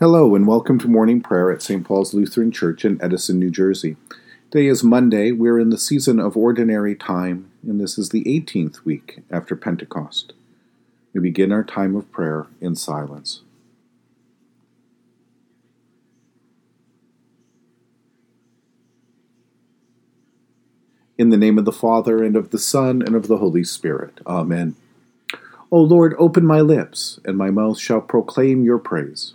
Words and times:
Hello, 0.00 0.34
and 0.34 0.44
welcome 0.44 0.76
to 0.80 0.88
morning 0.88 1.20
prayer 1.20 1.52
at 1.52 1.62
St. 1.62 1.84
Paul's 1.84 2.12
Lutheran 2.12 2.50
Church 2.50 2.84
in 2.84 3.00
Edison, 3.00 3.38
New 3.38 3.48
Jersey. 3.48 3.96
Today 4.50 4.66
is 4.66 4.82
Monday. 4.82 5.30
We're 5.30 5.60
in 5.60 5.70
the 5.70 5.78
season 5.78 6.18
of 6.18 6.36
ordinary 6.36 6.96
time, 6.96 7.48
and 7.62 7.80
this 7.80 7.96
is 7.96 8.08
the 8.08 8.24
18th 8.24 8.84
week 8.84 9.22
after 9.30 9.54
Pentecost. 9.54 10.32
We 11.12 11.20
begin 11.20 11.52
our 11.52 11.62
time 11.62 11.94
of 11.94 12.10
prayer 12.10 12.48
in 12.60 12.74
silence. 12.74 13.42
In 21.16 21.30
the 21.30 21.36
name 21.36 21.56
of 21.56 21.66
the 21.66 21.70
Father, 21.70 22.24
and 22.24 22.34
of 22.34 22.50
the 22.50 22.58
Son, 22.58 23.00
and 23.00 23.14
of 23.14 23.28
the 23.28 23.38
Holy 23.38 23.62
Spirit. 23.62 24.18
Amen. 24.26 24.74
O 25.70 25.78
Lord, 25.80 26.16
open 26.18 26.44
my 26.44 26.60
lips, 26.60 27.20
and 27.24 27.38
my 27.38 27.50
mouth 27.50 27.78
shall 27.78 28.00
proclaim 28.00 28.64
your 28.64 28.78
praise. 28.78 29.34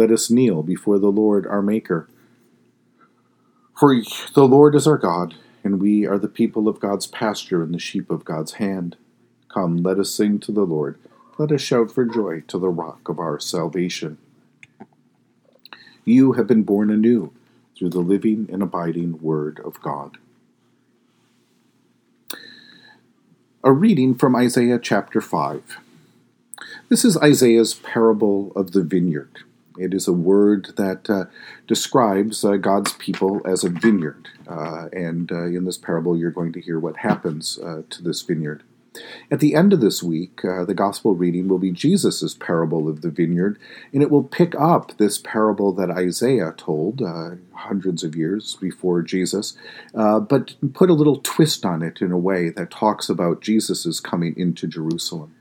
Let 0.00 0.10
us 0.10 0.30
kneel 0.30 0.62
before 0.62 0.98
the 0.98 1.12
Lord 1.12 1.46
our 1.46 1.60
Maker. 1.60 2.08
For 3.78 3.94
the 4.32 4.48
Lord 4.48 4.74
is 4.74 4.86
our 4.86 4.96
God, 4.96 5.34
and 5.62 5.78
we 5.78 6.06
are 6.06 6.16
the 6.16 6.26
people 6.26 6.68
of 6.68 6.80
God's 6.80 7.06
pasture 7.06 7.62
and 7.62 7.74
the 7.74 7.78
sheep 7.78 8.10
of 8.10 8.24
God's 8.24 8.52
hand. 8.52 8.96
Come, 9.48 9.82
let 9.82 9.98
us 9.98 10.10
sing 10.10 10.38
to 10.38 10.52
the 10.52 10.64
Lord. 10.64 10.98
Let 11.36 11.52
us 11.52 11.60
shout 11.60 11.90
for 11.90 12.06
joy 12.06 12.40
to 12.48 12.58
the 12.58 12.70
rock 12.70 13.10
of 13.10 13.18
our 13.18 13.38
salvation. 13.38 14.16
You 16.06 16.32
have 16.32 16.46
been 16.46 16.62
born 16.62 16.88
anew 16.88 17.34
through 17.76 17.90
the 17.90 18.00
living 18.00 18.48
and 18.50 18.62
abiding 18.62 19.20
Word 19.20 19.60
of 19.62 19.82
God. 19.82 20.16
A 23.62 23.70
reading 23.70 24.14
from 24.14 24.34
Isaiah 24.34 24.78
chapter 24.78 25.20
5. 25.20 25.76
This 26.88 27.04
is 27.04 27.18
Isaiah's 27.18 27.74
parable 27.74 28.50
of 28.56 28.70
the 28.70 28.82
vineyard. 28.82 29.44
It 29.80 29.94
is 29.94 30.06
a 30.06 30.12
word 30.12 30.74
that 30.76 31.08
uh, 31.08 31.24
describes 31.66 32.44
uh, 32.44 32.56
God's 32.56 32.92
people 32.92 33.40
as 33.46 33.64
a 33.64 33.70
vineyard. 33.70 34.28
Uh, 34.46 34.88
and 34.92 35.32
uh, 35.32 35.46
in 35.46 35.64
this 35.64 35.78
parable, 35.78 36.16
you're 36.16 36.30
going 36.30 36.52
to 36.52 36.60
hear 36.60 36.78
what 36.78 36.98
happens 36.98 37.58
uh, 37.58 37.82
to 37.88 38.02
this 38.02 38.20
vineyard. 38.20 38.62
At 39.30 39.40
the 39.40 39.54
end 39.54 39.72
of 39.72 39.80
this 39.80 40.02
week, 40.02 40.44
uh, 40.44 40.64
the 40.64 40.74
gospel 40.74 41.14
reading 41.14 41.48
will 41.48 41.60
be 41.60 41.70
Jesus' 41.70 42.34
parable 42.34 42.88
of 42.88 43.00
the 43.00 43.10
vineyard, 43.10 43.56
and 43.92 44.02
it 44.02 44.10
will 44.10 44.24
pick 44.24 44.54
up 44.56 44.98
this 44.98 45.16
parable 45.16 45.72
that 45.74 45.90
Isaiah 45.90 46.52
told 46.56 47.00
hundreds 47.52 48.02
of 48.02 48.16
years 48.16 48.56
before 48.60 49.00
Jesus, 49.02 49.56
but 49.94 50.56
put 50.74 50.90
a 50.90 50.94
little 50.94 51.18
twist 51.18 51.64
on 51.64 51.82
it 51.82 52.02
in 52.02 52.10
a 52.10 52.18
way 52.18 52.50
that 52.50 52.72
talks 52.72 53.08
about 53.08 53.40
Jesus' 53.40 54.00
coming 54.00 54.34
into 54.36 54.66
Jerusalem. 54.66 55.36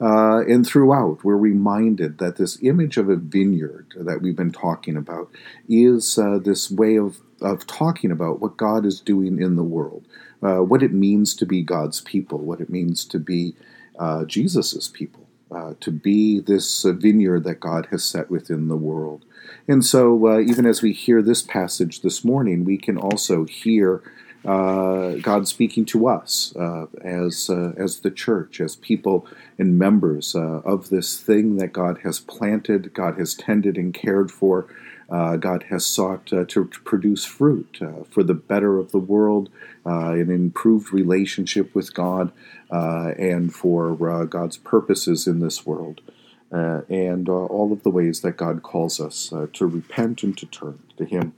Uh, 0.00 0.42
and 0.46 0.66
throughout, 0.66 1.24
we're 1.24 1.36
reminded 1.36 2.18
that 2.18 2.36
this 2.36 2.58
image 2.62 2.96
of 2.96 3.08
a 3.08 3.16
vineyard 3.16 3.94
that 3.96 4.22
we've 4.22 4.36
been 4.36 4.52
talking 4.52 4.96
about 4.96 5.28
is 5.68 6.18
uh, 6.18 6.38
this 6.38 6.70
way 6.70 6.96
of, 6.96 7.18
of 7.40 7.66
talking 7.66 8.10
about 8.10 8.40
what 8.40 8.56
God 8.56 8.86
is 8.86 9.00
doing 9.00 9.42
in 9.42 9.56
the 9.56 9.64
world, 9.64 10.04
uh, 10.42 10.58
what 10.58 10.84
it 10.84 10.92
means 10.92 11.34
to 11.36 11.46
be 11.46 11.62
God's 11.62 12.00
people, 12.00 12.38
what 12.38 12.60
it 12.60 12.70
means 12.70 13.04
to 13.06 13.18
be 13.18 13.56
uh, 13.98 14.24
Jesus's 14.24 14.88
people, 14.88 15.26
uh, 15.50 15.74
to 15.80 15.90
be 15.90 16.38
this 16.38 16.84
uh, 16.84 16.92
vineyard 16.92 17.42
that 17.44 17.58
God 17.58 17.88
has 17.90 18.04
set 18.04 18.30
within 18.30 18.68
the 18.68 18.76
world. 18.76 19.24
And 19.66 19.84
so, 19.84 20.38
even 20.38 20.64
as 20.66 20.82
we 20.82 20.92
hear 20.92 21.22
this 21.22 21.42
passage 21.42 22.02
this 22.02 22.24
morning, 22.24 22.64
we 22.64 22.78
can 22.78 22.96
also 22.96 23.44
hear 23.44 24.02
uh, 24.44 25.14
God 25.16 25.48
speaking 25.48 25.84
to 25.86 26.06
us 26.06 26.54
uh, 26.56 26.86
as 27.02 27.50
uh, 27.50 27.72
as 27.76 28.00
the 28.00 28.10
church, 28.10 28.60
as 28.60 28.76
people 28.76 29.26
and 29.58 29.78
members 29.78 30.34
uh, 30.34 30.60
of 30.64 30.90
this 30.90 31.18
thing 31.18 31.56
that 31.56 31.72
God 31.72 31.98
has 32.04 32.20
planted, 32.20 32.94
God 32.94 33.18
has 33.18 33.34
tended 33.34 33.76
and 33.76 33.92
cared 33.92 34.30
for. 34.30 34.66
Uh, 35.10 35.36
God 35.36 35.64
has 35.70 35.86
sought 35.86 36.30
uh, 36.34 36.44
to, 36.44 36.66
to, 36.66 36.80
produce 36.84 37.24
fruit 37.24 37.80
for 38.10 38.22
the 38.22 38.34
better 38.34 38.78
of 38.78 38.92
the 38.92 38.98
world, 38.98 39.48
an 39.86 40.30
improved 40.30 40.92
relationship 40.92 41.74
with 41.74 41.94
God, 41.94 42.30
and 42.70 43.54
for 43.54 43.96
God's 44.26 44.58
purposes 44.58 45.26
in 45.26 45.40
this 45.40 45.64
world. 45.64 46.02
and 46.50 47.26
all 47.26 47.72
of 47.72 47.82
the 47.84 47.90
ways 47.90 48.20
that 48.20 48.36
God 48.36 48.62
calls 48.62 49.00
us 49.00 49.32
to 49.54 49.66
repent 49.66 50.22
and 50.22 50.36
to 50.36 50.44
turn 50.44 50.78
to 50.98 51.06
Him. 51.06 51.32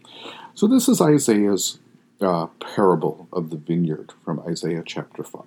So, 0.54 0.66
this 0.66 0.88
is 0.88 1.00
Isaiah's 1.00 1.78
uh, 2.20 2.46
parable 2.58 3.28
of 3.32 3.50
the 3.50 3.56
vineyard 3.56 4.12
from 4.24 4.40
Isaiah 4.40 4.82
chapter 4.84 5.22
5. 5.22 5.42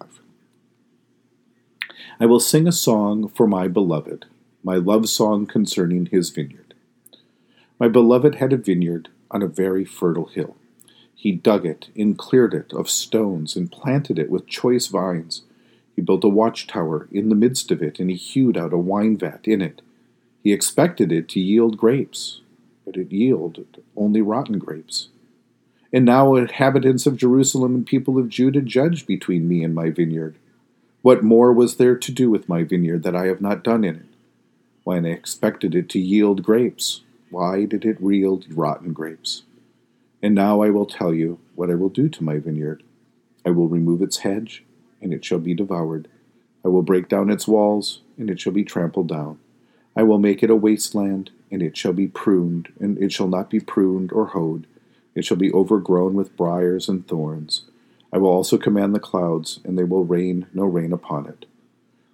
I 2.19 2.25
will 2.25 2.39
sing 2.39 2.67
a 2.67 2.71
song 2.71 3.27
for 3.27 3.47
my 3.47 3.67
beloved, 3.67 4.25
my 4.63 4.75
love 4.75 5.09
song 5.09 5.45
concerning 5.45 6.07
his 6.07 6.29
vineyard. 6.29 6.73
My 7.79 7.87
beloved 7.87 8.35
had 8.35 8.53
a 8.53 8.57
vineyard 8.57 9.09
on 9.29 9.41
a 9.41 9.47
very 9.47 9.85
fertile 9.85 10.27
hill. 10.27 10.55
He 11.15 11.31
dug 11.31 11.65
it 11.65 11.89
and 11.95 12.17
cleared 12.17 12.53
it 12.53 12.73
of 12.73 12.89
stones 12.89 13.55
and 13.55 13.71
planted 13.71 14.19
it 14.19 14.29
with 14.29 14.47
choice 14.47 14.87
vines. 14.87 15.43
He 15.95 16.01
built 16.01 16.23
a 16.23 16.29
watchtower 16.29 17.07
in 17.11 17.29
the 17.29 17.35
midst 17.35 17.71
of 17.71 17.81
it, 17.81 17.99
and 17.99 18.09
he 18.09 18.15
hewed 18.15 18.57
out 18.57 18.73
a 18.73 18.77
wine 18.77 19.17
vat 19.17 19.47
in 19.47 19.61
it. 19.61 19.81
He 20.43 20.51
expected 20.51 21.11
it 21.11 21.29
to 21.29 21.39
yield 21.39 21.77
grapes, 21.77 22.41
but 22.85 22.97
it 22.97 23.11
yielded 23.11 23.81
only 23.95 24.21
rotten 24.21 24.59
grapes. 24.59 25.09
And 25.95 26.05
now, 26.05 26.33
inhabitants 26.33 27.05
of 27.05 27.17
Jerusalem 27.17 27.75
and 27.75 27.85
people 27.85 28.17
of 28.17 28.27
Judah, 28.27 28.61
judge 28.61 29.05
between 29.05 29.47
me 29.47 29.63
and 29.63 29.75
my 29.75 29.91
vineyard. 29.91 30.35
What 31.03 31.23
more 31.23 31.53
was 31.53 31.75
there 31.75 31.95
to 31.95 32.11
do 32.11 32.31
with 32.31 32.49
my 32.49 32.63
vineyard 32.63 33.03
that 33.03 33.15
I 33.15 33.27
have 33.27 33.41
not 33.41 33.63
done 33.63 33.83
in 33.83 33.97
it? 33.97 34.05
When 34.83 35.05
I 35.05 35.09
expected 35.09 35.75
it 35.75 35.89
to 35.89 35.99
yield 35.99 36.41
grapes, 36.41 37.01
why 37.29 37.65
did 37.65 37.85
it 37.85 38.01
yield 38.01 38.45
rotten 38.49 38.91
grapes? 38.91 39.43
And 40.23 40.33
now 40.33 40.63
I 40.63 40.71
will 40.71 40.87
tell 40.87 41.13
you 41.13 41.37
what 41.53 41.69
I 41.69 41.75
will 41.75 41.89
do 41.89 42.09
to 42.09 42.23
my 42.23 42.39
vineyard. 42.39 42.81
I 43.45 43.51
will 43.51 43.67
remove 43.67 44.01
its 44.01 44.17
hedge, 44.17 44.63
and 44.99 45.13
it 45.13 45.23
shall 45.23 45.39
be 45.39 45.53
devoured. 45.53 46.07
I 46.65 46.69
will 46.69 46.81
break 46.81 47.07
down 47.07 47.29
its 47.29 47.47
walls, 47.47 48.01
and 48.17 48.31
it 48.31 48.39
shall 48.39 48.53
be 48.53 48.63
trampled 48.63 49.09
down. 49.09 49.37
I 49.95 50.01
will 50.01 50.17
make 50.17 50.41
it 50.41 50.49
a 50.49 50.55
wasteland, 50.55 51.29
and 51.51 51.61
it 51.61 51.77
shall 51.77 51.93
be 51.93 52.07
pruned, 52.07 52.73
and 52.79 52.97
it 52.97 53.11
shall 53.11 53.27
not 53.27 53.51
be 53.51 53.59
pruned 53.59 54.11
or 54.11 54.27
hoed 54.27 54.65
it 55.15 55.25
shall 55.25 55.37
be 55.37 55.51
overgrown 55.53 56.13
with 56.13 56.35
briers 56.35 56.89
and 56.89 57.07
thorns. 57.07 57.63
I 58.11 58.17
will 58.17 58.29
also 58.29 58.57
command 58.57 58.93
the 58.93 58.99
clouds, 58.99 59.59
and 59.63 59.77
they 59.77 59.83
will 59.83 60.05
rain 60.05 60.47
no 60.53 60.65
rain 60.65 60.93
upon 60.93 61.27
it. 61.27 61.45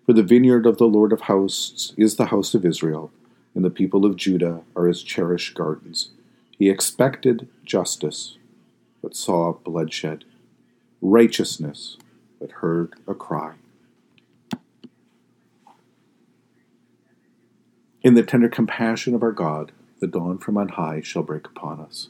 For 0.05 0.13
the 0.13 0.23
vineyard 0.23 0.65
of 0.65 0.77
the 0.77 0.87
Lord 0.87 1.13
of 1.13 1.21
hosts 1.21 1.93
is 1.97 2.15
the 2.15 2.27
house 2.27 2.53
of 2.53 2.65
Israel, 2.65 3.11
and 3.53 3.63
the 3.63 3.69
people 3.69 4.05
of 4.05 4.15
Judah 4.15 4.61
are 4.75 4.87
his 4.87 5.03
cherished 5.03 5.55
gardens. 5.55 6.11
He 6.57 6.69
expected 6.69 7.47
justice, 7.63 8.37
but 9.01 9.15
saw 9.15 9.53
bloodshed, 9.53 10.25
righteousness, 11.01 11.97
but 12.39 12.51
heard 12.53 12.93
a 13.07 13.13
cry. 13.13 13.55
In 18.01 18.13
the 18.13 18.23
tender 18.23 18.49
compassion 18.49 19.13
of 19.13 19.21
our 19.21 19.31
God, 19.31 19.73
the 19.99 20.07
dawn 20.07 20.37
from 20.37 20.57
on 20.57 20.69
high 20.69 21.01
shall 21.01 21.23
break 21.23 21.45
upon 21.45 21.81
us. 21.81 22.09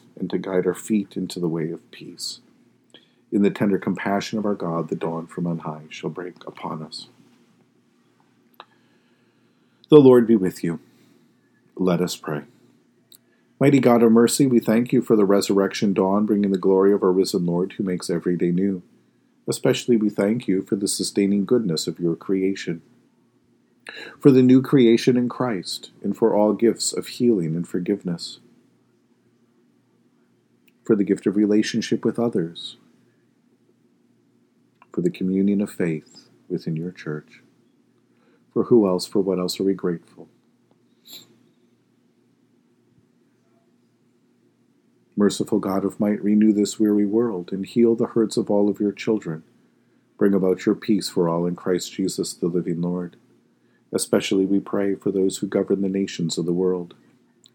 and 0.21 0.29
to 0.29 0.37
guide 0.37 0.67
our 0.67 0.75
feet 0.75 1.17
into 1.17 1.39
the 1.39 1.49
way 1.49 1.71
of 1.71 1.89
peace. 1.89 2.39
In 3.31 3.41
the 3.41 3.49
tender 3.49 3.79
compassion 3.79 4.37
of 4.37 4.45
our 4.45 4.53
God, 4.53 4.87
the 4.87 4.95
dawn 4.95 5.25
from 5.25 5.47
on 5.47 5.59
high 5.59 5.85
shall 5.89 6.11
break 6.11 6.35
upon 6.45 6.83
us. 6.83 7.07
The 9.89 9.99
Lord 9.99 10.27
be 10.27 10.35
with 10.35 10.63
you. 10.63 10.79
Let 11.75 12.01
us 12.01 12.15
pray. 12.15 12.43
Mighty 13.59 13.79
God 13.79 14.03
of 14.03 14.11
mercy, 14.11 14.45
we 14.45 14.59
thank 14.59 14.93
you 14.93 15.01
for 15.01 15.15
the 15.15 15.25
resurrection 15.25 15.91
dawn, 15.93 16.25
bringing 16.27 16.51
the 16.51 16.57
glory 16.57 16.93
of 16.93 17.01
our 17.01 17.11
risen 17.11 17.45
Lord 17.45 17.73
who 17.73 17.83
makes 17.83 18.09
every 18.09 18.37
day 18.37 18.51
new. 18.51 18.83
Especially 19.47 19.97
we 19.97 20.09
thank 20.09 20.47
you 20.47 20.61
for 20.61 20.75
the 20.75 20.87
sustaining 20.87 21.45
goodness 21.45 21.87
of 21.87 21.99
your 21.99 22.15
creation, 22.15 22.83
for 24.19 24.29
the 24.29 24.43
new 24.43 24.61
creation 24.61 25.17
in 25.17 25.29
Christ, 25.29 25.89
and 26.03 26.15
for 26.15 26.35
all 26.35 26.53
gifts 26.53 26.93
of 26.93 27.07
healing 27.07 27.55
and 27.55 27.67
forgiveness, 27.67 28.39
for 30.91 30.97
the 30.97 31.05
gift 31.05 31.25
of 31.25 31.37
relationship 31.37 32.03
with 32.03 32.19
others, 32.19 32.75
for 34.91 34.99
the 34.99 35.09
communion 35.09 35.61
of 35.61 35.71
faith 35.71 36.27
within 36.49 36.75
your 36.75 36.91
church. 36.91 37.41
For 38.51 38.63
who 38.63 38.85
else, 38.85 39.07
for 39.07 39.21
what 39.21 39.39
else 39.39 39.57
are 39.57 39.63
we 39.63 39.73
grateful? 39.73 40.27
Merciful 45.15 45.59
God 45.59 45.85
of 45.85 45.97
might, 45.97 46.21
renew 46.21 46.51
this 46.51 46.77
weary 46.77 47.05
world 47.05 47.53
and 47.53 47.65
heal 47.65 47.95
the 47.95 48.07
hurts 48.07 48.35
of 48.35 48.51
all 48.51 48.67
of 48.67 48.81
your 48.81 48.91
children. 48.91 49.43
Bring 50.17 50.33
about 50.33 50.65
your 50.65 50.75
peace 50.75 51.07
for 51.07 51.29
all 51.29 51.45
in 51.45 51.55
Christ 51.55 51.93
Jesus, 51.93 52.33
the 52.33 52.47
living 52.47 52.81
Lord. 52.81 53.15
Especially 53.93 54.45
we 54.45 54.59
pray 54.59 54.95
for 54.95 55.09
those 55.09 55.37
who 55.37 55.47
govern 55.47 55.83
the 55.83 55.87
nations 55.87 56.37
of 56.37 56.45
the 56.45 56.51
world, 56.51 56.95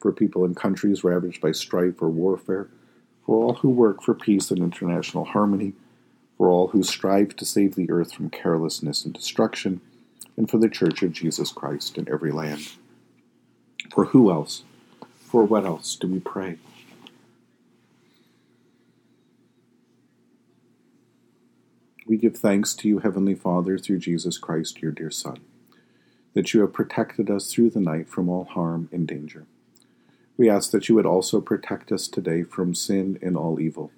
for 0.01 0.11
people 0.11 0.43
in 0.43 0.55
countries 0.55 1.05
ravaged 1.05 1.43
by 1.43 1.53
strife 1.53 2.01
or 2.01 2.09
warfare, 2.09 2.71
for 3.27 3.43
all 3.43 3.55
who 3.55 3.69
work 3.69 4.03
for 4.03 4.15
peace 4.15 4.53
and 4.53 4.61
international 4.61 5.25
harmony, 5.25 5.73
for 6.39 6.49
all 6.49 6.69
who 6.69 6.85
strive 6.85 7.35
to 7.35 7.45
save 7.45 7.75
the 7.75 7.91
earth 7.91 8.13
from 8.13 8.31
carelessness 8.31 9.05
and 9.05 9.13
destruction 9.13 9.81
and 10.37 10.49
for 10.49 10.59
the 10.59 10.69
Church 10.69 11.03
of 11.03 11.13
Jesus 11.13 11.51
Christ 11.51 11.99
in 11.99 12.09
every 12.09 12.31
land. 12.31 12.73
For 13.93 14.07
who 14.07 14.31
else? 14.31 14.63
For 15.19 15.45
what 15.45 15.65
else 15.65 15.97
do 15.97 16.07
we 16.07 16.21
pray? 16.21 16.59
We 22.07 22.17
give 22.17 22.37
thanks 22.37 22.75
to 22.75 22.89
you, 22.89 23.01
Heavenly 23.01 23.35
Father, 23.35 23.77
through 23.77 23.99
Jesus 23.99 24.39
Christ, 24.39 24.81
your 24.81 24.93
dear 24.93 25.11
Son, 25.11 25.41
that 26.35 26.55
you 26.55 26.61
have 26.61 26.73
protected 26.73 27.29
us 27.29 27.53
through 27.53 27.71
the 27.71 27.81
night 27.81 28.09
from 28.09 28.29
all 28.29 28.45
harm 28.45 28.89
and 28.93 29.09
danger. 29.09 29.47
We 30.37 30.51
ask 30.51 30.71
that 30.71 30.89
you 30.89 30.95
would 30.95 31.07
also 31.07 31.41
protect 31.41 31.91
us 31.91 32.09
today 32.09 32.43
from 32.43 32.75
sin 32.75 33.19
and 33.23 33.37
all 33.37 33.59
evil, 33.59 33.91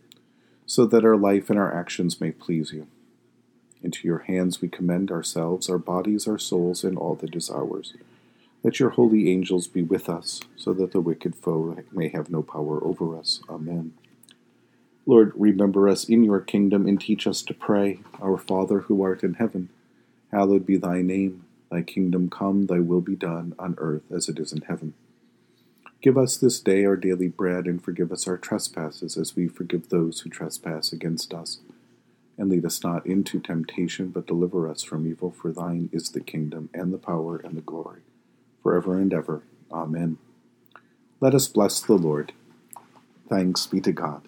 so 0.67 0.87
that 0.87 1.05
our 1.05 1.17
life 1.17 1.51
and 1.51 1.59
our 1.59 1.75
actions 1.75 2.21
may 2.21 2.31
please 2.31 2.73
you. 2.73 2.87
Into 3.83 4.07
your 4.07 4.21
hands 4.21 4.61
we 4.61 4.69
commend 4.69 5.11
ourselves, 5.11 5.69
our 5.69 5.79
bodies, 5.79 6.29
our 6.29 6.39
souls, 6.39 6.85
and 6.85 6.97
all 6.97 7.15
that 7.17 7.35
is 7.35 7.51
ours. 7.51 7.95
Let 8.63 8.81
your 8.81 8.91
holy 8.91 9.31
angels 9.31 9.67
be 9.67 9.83
with 9.83 10.09
us, 10.09 10.41
so 10.57 10.73
that 10.75 10.93
the 10.93 11.01
wicked 11.01 11.37
foe 11.37 11.77
may 11.93 12.09
have 12.09 12.31
no 12.31 12.43
power 12.43 12.83
over 12.85 13.17
us. 13.17 13.41
Amen. 13.49 13.95
Lord, 15.07 15.33
remember 15.37 15.89
us 15.89 16.09
in 16.09 16.23
your 16.23 16.41
kingdom 16.41 16.87
and 16.87 17.01
teach 17.01 17.27
us 17.27 17.43
to 17.43 17.55
pray. 17.55 18.01
Our 18.21 18.37
Father 18.37 18.81
who 18.81 19.03
art 19.03 19.23
in 19.23 19.35
heaven, 19.35 19.71
hallowed 20.31 20.67
be 20.67 20.77
thy 20.77 21.03
name. 21.03 21.45
Thy 21.71 21.83
kingdom 21.83 22.31
come, 22.31 22.67
thy 22.67 22.81
will 22.81 23.01
be 23.01 23.17
done, 23.17 23.55
on 23.59 23.75
earth 23.79 24.03
as 24.11 24.29
it 24.29 24.39
is 24.39 24.53
in 24.53 24.63
heaven. 24.63 24.95
Give 26.01 26.17
us 26.17 26.37
this 26.37 26.61
day 26.61 26.85
our 26.85 26.97
daily 26.97 27.29
bread, 27.29 27.67
and 27.67 27.83
forgive 27.83 28.13
us 28.13 28.29
our 28.29 28.37
trespasses 28.37 29.17
as 29.17 29.35
we 29.35 29.49
forgive 29.49 29.89
those 29.89 30.21
who 30.21 30.31
trespass 30.31 30.93
against 30.93 31.35
us 31.35 31.59
and 32.39 32.49
lead 32.49 32.65
us 32.65 32.83
not 32.85 33.05
into 33.05 33.41
temptation, 33.41 34.09
but 34.09 34.27
deliver 34.27 34.71
us 34.71 34.83
from 34.85 35.07
evil. 35.07 35.33
For 35.33 35.53
thine 35.53 35.91
is 35.93 36.11
the 36.11 36.21
kingdom, 36.21 36.71
and 36.73 36.93
the 36.93 36.99
power, 36.99 37.37
and 37.39 37.57
the 37.57 37.61
glory, 37.61 38.03
forever 38.63 38.97
and 38.97 39.13
ever. 39.13 39.43
Amen. 39.73 40.19
Let 41.21 41.35
us 41.35 41.49
bless 41.49 41.81
the 41.81 41.95
Lord. 41.95 42.33
Thanks 43.29 43.67
be 43.67 43.81
to 43.81 43.93
God. 43.93 44.23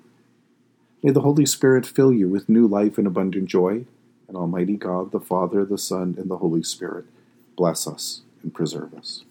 May 1.02 1.12
the 1.12 1.22
Holy 1.22 1.46
Spirit 1.46 1.87
fill 1.87 2.12
you 2.12 2.28
with 2.28 2.49
new 2.49 2.67
life 2.67 2.99
and 2.99 3.06
abundant 3.06 3.49
joy, 3.49 3.87
and 4.26 4.37
Almighty 4.37 4.76
God, 4.76 5.12
the 5.12 5.20
Father, 5.20 5.64
the 5.64 5.78
Son, 5.78 6.17
and 6.19 6.28
the 6.28 6.38
Holy 6.38 6.64
Spirit, 6.64 7.06
bless 7.56 7.87
us 7.87 8.22
and 8.43 8.52
preserve 8.52 8.93
us. 8.93 9.25